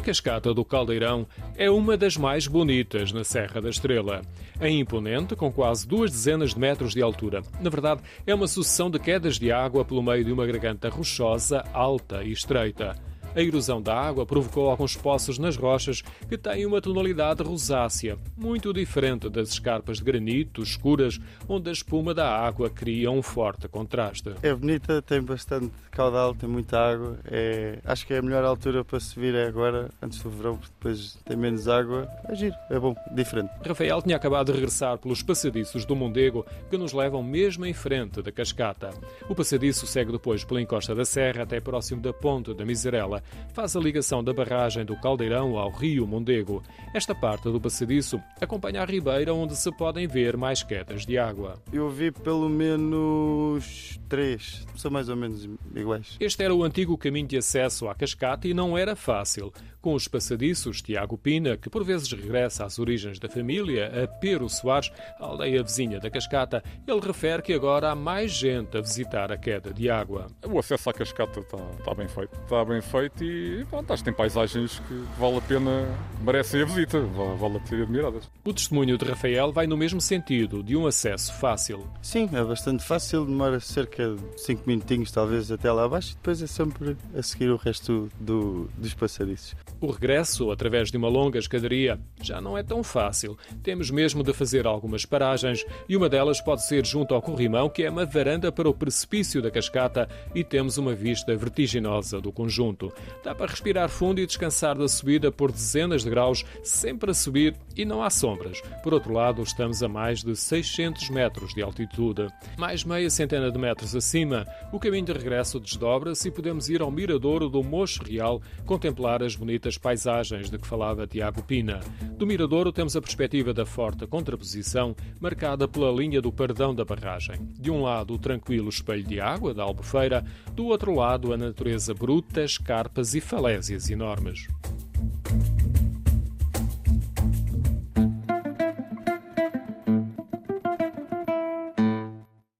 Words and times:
cascata 0.00 0.52
do 0.52 0.64
Caldeirão 0.64 1.26
é 1.56 1.70
uma 1.70 1.96
das 1.96 2.16
mais 2.16 2.46
bonitas 2.46 3.12
na 3.12 3.24
Serra 3.24 3.60
da 3.60 3.70
Estrela. 3.70 4.22
É 4.60 4.68
imponente, 4.68 5.36
com 5.36 5.52
quase 5.52 5.86
duas 5.86 6.10
dezenas 6.10 6.54
de 6.54 6.60
metros 6.60 6.94
de 6.94 7.02
altura. 7.02 7.42
Na 7.60 7.70
verdade, 7.70 8.02
é 8.26 8.34
uma 8.34 8.46
sucessão 8.46 8.90
de 8.90 8.98
quedas 8.98 9.38
de 9.38 9.52
água 9.52 9.84
pelo 9.84 10.02
meio 10.02 10.24
de 10.24 10.32
uma 10.32 10.46
garganta 10.46 10.88
rochosa, 10.88 11.64
alta 11.72 12.22
e 12.22 12.32
estreita. 12.32 12.94
A 13.36 13.42
erosão 13.42 13.82
da 13.82 13.94
água 13.94 14.24
provocou 14.24 14.70
alguns 14.70 14.96
poços 14.96 15.38
nas 15.38 15.58
rochas 15.58 16.00
que 16.26 16.38
têm 16.38 16.64
uma 16.64 16.80
tonalidade 16.80 17.42
rosácea, 17.42 18.16
muito 18.34 18.72
diferente 18.72 19.28
das 19.28 19.50
escarpas 19.50 19.98
de 19.98 20.04
granito 20.04 20.62
escuras, 20.62 21.20
onde 21.46 21.68
a 21.68 21.72
espuma 21.74 22.14
da 22.14 22.26
água 22.26 22.70
cria 22.70 23.10
um 23.10 23.20
forte 23.20 23.68
contraste. 23.68 24.32
É 24.42 24.54
bonita, 24.54 25.02
tem 25.02 25.20
bastante 25.20 25.70
caudal, 25.90 26.34
tem 26.34 26.48
muita 26.48 26.78
água. 26.78 27.18
É, 27.26 27.78
acho 27.84 28.06
que 28.06 28.14
é 28.14 28.18
a 28.20 28.22
melhor 28.22 28.42
altura 28.42 28.82
para 28.82 28.98
subir 28.98 29.34
é 29.34 29.46
agora, 29.46 29.90
antes 30.00 30.22
do 30.22 30.30
verão, 30.30 30.56
porque 30.56 30.72
depois 30.72 31.18
tem 31.22 31.36
menos 31.36 31.68
água. 31.68 32.08
É 32.30 32.34
giro, 32.34 32.54
é 32.70 32.78
bom, 32.80 32.96
diferente. 33.14 33.50
Rafael 33.66 34.00
tinha 34.00 34.16
acabado 34.16 34.46
de 34.46 34.52
regressar 34.52 34.96
pelos 34.96 35.22
passadiços 35.22 35.84
do 35.84 35.94
Mondego 35.94 36.46
que 36.70 36.78
nos 36.78 36.94
levam 36.94 37.22
mesmo 37.22 37.66
em 37.66 37.74
frente 37.74 38.22
da 38.22 38.32
cascata. 38.32 38.94
O 39.28 39.34
passadiço 39.34 39.86
segue 39.86 40.10
depois 40.10 40.42
pela 40.42 40.62
encosta 40.62 40.94
da 40.94 41.04
serra 41.04 41.42
até 41.42 41.60
próximo 41.60 42.00
da 42.00 42.14
ponte 42.14 42.54
da 42.54 42.64
Miserela 42.64 43.25
faz 43.52 43.74
a 43.76 43.80
ligação 43.80 44.22
da 44.22 44.32
barragem 44.32 44.84
do 44.84 44.96
Caldeirão 45.00 45.56
ao 45.58 45.70
rio 45.70 46.06
Mondego. 46.06 46.62
Esta 46.94 47.14
parte 47.14 47.44
do 47.44 47.60
passadiço 47.60 48.20
acompanha 48.40 48.82
a 48.82 48.84
ribeira 48.84 49.32
onde 49.32 49.56
se 49.56 49.70
podem 49.72 50.06
ver 50.06 50.36
mais 50.36 50.62
quedas 50.62 51.06
de 51.06 51.18
água. 51.18 51.54
Eu 51.72 51.88
vi 51.90 52.10
pelo 52.10 52.48
menos 52.48 53.98
três, 54.08 54.66
são 54.76 54.90
mais 54.90 55.08
ou 55.08 55.16
menos 55.16 55.48
iguais. 55.74 56.16
Este 56.20 56.42
era 56.42 56.54
o 56.54 56.64
antigo 56.64 56.96
caminho 56.98 57.26
de 57.26 57.38
acesso 57.38 57.88
à 57.88 57.94
cascata 57.94 58.46
e 58.46 58.54
não 58.54 58.76
era 58.76 58.94
fácil. 58.94 59.52
Com 59.80 59.94
os 59.94 60.08
passadiços, 60.08 60.82
Tiago 60.82 61.16
Pina, 61.16 61.56
que 61.56 61.70
por 61.70 61.84
vezes 61.84 62.10
regressa 62.10 62.64
às 62.64 62.78
origens 62.78 63.20
da 63.20 63.28
família, 63.28 63.86
a 64.02 64.08
Pero 64.08 64.48
Soares, 64.48 64.90
a 65.20 65.24
aldeia 65.24 65.62
vizinha 65.62 66.00
da 66.00 66.10
cascata, 66.10 66.62
ele 66.86 67.00
refere 67.00 67.40
que 67.40 67.52
agora 67.52 67.90
há 67.90 67.94
mais 67.94 68.32
gente 68.32 68.76
a 68.76 68.80
visitar 68.80 69.30
a 69.30 69.36
queda 69.36 69.72
de 69.72 69.88
água. 69.88 70.26
O 70.44 70.58
acesso 70.58 70.90
à 70.90 70.92
cascata 70.92 71.38
está, 71.38 71.58
está 71.78 71.94
bem 71.94 72.08
feito. 72.08 72.36
Está 72.40 72.64
bem 72.64 72.80
feito 72.80 73.15
e 73.22 73.64
pronto, 73.68 73.92
acho 73.92 74.02
que 74.02 74.10
tem 74.10 74.14
paisagens 74.14 74.80
que 74.80 74.94
vale 75.18 75.38
a 75.38 75.40
pena, 75.40 75.86
merecem 76.22 76.62
a 76.62 76.64
visita, 76.64 77.00
vale, 77.00 77.36
vale 77.36 77.56
a 77.58 77.66
ser 77.66 77.82
admiradas. 77.82 78.30
O 78.44 78.52
testemunho 78.52 78.98
de 78.98 79.04
Rafael 79.04 79.52
vai 79.52 79.66
no 79.66 79.76
mesmo 79.76 80.00
sentido, 80.00 80.62
de 80.62 80.76
um 80.76 80.86
acesso 80.86 81.32
fácil. 81.34 81.86
Sim, 82.02 82.28
é 82.32 82.42
bastante 82.42 82.84
fácil, 82.84 83.24
demora 83.24 83.60
cerca 83.60 84.14
de 84.14 84.40
5 84.40 84.62
minutinhos 84.66 85.10
talvez 85.10 85.50
até 85.50 85.70
lá 85.70 85.84
abaixo 85.84 86.12
e 86.12 86.14
depois 86.14 86.42
é 86.42 86.46
sempre 86.46 86.96
a 87.16 87.22
seguir 87.22 87.50
o 87.50 87.56
resto 87.56 88.10
do, 88.20 88.68
dos 88.76 88.94
passadiços. 88.94 89.54
O 89.80 89.90
regresso, 89.90 90.50
através 90.50 90.90
de 90.90 90.96
uma 90.96 91.08
longa 91.08 91.38
escadaria, 91.38 91.98
já 92.22 92.40
não 92.40 92.56
é 92.56 92.62
tão 92.62 92.82
fácil. 92.82 93.36
Temos 93.62 93.90
mesmo 93.90 94.22
de 94.22 94.32
fazer 94.32 94.66
algumas 94.66 95.04
paragens 95.04 95.64
e 95.88 95.96
uma 95.96 96.08
delas 96.08 96.40
pode 96.40 96.66
ser 96.66 96.84
junto 96.86 97.14
ao 97.14 97.22
corrimão, 97.22 97.68
que 97.68 97.82
é 97.82 97.90
uma 97.90 98.06
varanda 98.06 98.50
para 98.50 98.68
o 98.68 98.74
precipício 98.74 99.42
da 99.42 99.50
cascata 99.50 100.08
e 100.34 100.42
temos 100.42 100.78
uma 100.78 100.94
vista 100.94 101.36
vertiginosa 101.36 102.20
do 102.20 102.32
conjunto. 102.32 102.92
Dá 103.22 103.34
para 103.34 103.50
respirar 103.50 103.88
fundo 103.88 104.20
e 104.20 104.26
descansar 104.26 104.76
da 104.76 104.88
subida 104.88 105.30
por 105.32 105.52
dezenas 105.52 106.02
de 106.02 106.10
graus, 106.10 106.44
sempre 106.62 107.10
a 107.10 107.14
subir 107.14 107.54
e 107.76 107.84
não 107.84 108.02
há 108.02 108.10
sombras. 108.10 108.60
Por 108.82 108.94
outro 108.94 109.12
lado, 109.12 109.42
estamos 109.42 109.82
a 109.82 109.88
mais 109.88 110.22
de 110.22 110.34
600 110.34 111.10
metros 111.10 111.54
de 111.54 111.62
altitude. 111.62 112.28
Mais 112.56 112.84
meia 112.84 113.10
centena 113.10 113.50
de 113.50 113.58
metros 113.58 113.94
acima, 113.94 114.46
o 114.72 114.78
caminho 114.78 115.06
de 115.06 115.12
regresso 115.12 115.60
desdobra-se 115.60 116.28
e 116.28 116.30
podemos 116.30 116.68
ir 116.68 116.80
ao 116.80 116.90
miradouro 116.90 117.48
do 117.48 117.62
Mocho 117.62 118.02
Real 118.02 118.40
contemplar 118.64 119.22
as 119.22 119.36
bonitas 119.36 119.78
paisagens 119.78 120.50
de 120.50 120.58
que 120.58 120.66
falava 120.66 121.06
Tiago 121.06 121.42
Pina. 121.42 121.80
Do 122.16 122.26
Miradouro 122.26 122.72
temos 122.72 122.96
a 122.96 123.00
perspectiva 123.00 123.52
da 123.52 123.66
forte 123.66 124.06
contraposição, 124.06 124.94
marcada 125.20 125.68
pela 125.68 125.92
linha 125.92 126.20
do 126.20 126.32
perdão 126.32 126.74
da 126.74 126.84
barragem. 126.84 127.36
De 127.58 127.70
um 127.70 127.82
lado, 127.82 128.14
o 128.14 128.18
tranquilo 128.18 128.68
espelho 128.68 129.04
de 129.04 129.20
água 129.20 129.52
da 129.52 129.62
Albufeira, 129.62 130.24
do 130.52 130.66
outro 130.66 130.94
lado, 130.94 131.32
a 131.32 131.36
natureza 131.36 131.92
bruta, 131.92 132.44
escarpas 132.86 133.14
e 133.14 133.20
falésias 133.20 133.90
enormes. 133.90 134.46